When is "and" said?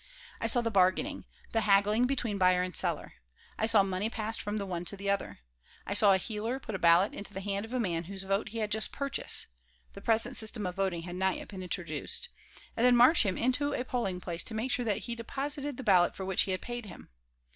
2.63-2.75, 12.75-12.83